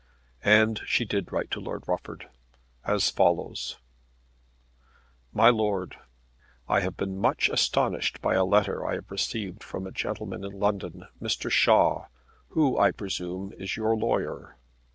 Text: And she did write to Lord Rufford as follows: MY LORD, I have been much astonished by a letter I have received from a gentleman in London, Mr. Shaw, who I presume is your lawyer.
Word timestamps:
And 0.43 0.81
she 0.87 1.05
did 1.05 1.31
write 1.31 1.51
to 1.51 1.59
Lord 1.59 1.83
Rufford 1.87 2.27
as 2.83 3.11
follows: 3.11 3.77
MY 5.31 5.49
LORD, 5.51 5.95
I 6.67 6.79
have 6.79 6.97
been 6.97 7.19
much 7.19 7.49
astonished 7.49 8.19
by 8.19 8.33
a 8.33 8.43
letter 8.43 8.83
I 8.83 8.95
have 8.95 9.11
received 9.11 9.61
from 9.63 9.85
a 9.85 9.91
gentleman 9.91 10.43
in 10.43 10.53
London, 10.59 11.05
Mr. 11.21 11.51
Shaw, 11.51 12.07
who 12.47 12.79
I 12.79 12.89
presume 12.89 13.53
is 13.59 13.77
your 13.77 13.95
lawyer. 13.95 14.57